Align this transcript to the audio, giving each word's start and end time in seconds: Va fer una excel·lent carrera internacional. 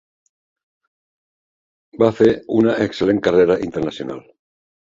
Va 2.05 2.09
fer 2.21 2.31
una 2.63 2.75
excel·lent 2.87 3.23
carrera 3.29 3.59
internacional. 3.71 4.27